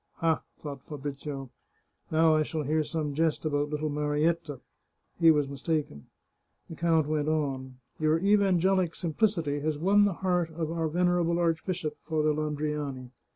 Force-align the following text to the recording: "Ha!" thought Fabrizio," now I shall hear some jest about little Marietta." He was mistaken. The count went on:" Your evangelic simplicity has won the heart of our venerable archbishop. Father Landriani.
"Ha!" 0.15 0.41
thought 0.59 0.81
Fabrizio," 0.81 1.51
now 2.11 2.35
I 2.35 2.41
shall 2.41 2.63
hear 2.63 2.83
some 2.83 3.13
jest 3.13 3.45
about 3.45 3.69
little 3.69 3.91
Marietta." 3.91 4.59
He 5.19 5.29
was 5.29 5.47
mistaken. 5.47 6.07
The 6.71 6.75
count 6.75 7.05
went 7.05 7.27
on:" 7.27 7.75
Your 7.99 8.17
evangelic 8.17 8.95
simplicity 8.95 9.59
has 9.59 9.77
won 9.77 10.05
the 10.05 10.13
heart 10.25 10.49
of 10.55 10.71
our 10.71 10.87
venerable 10.87 11.37
archbishop. 11.37 11.97
Father 12.03 12.33
Landriani. 12.33 13.11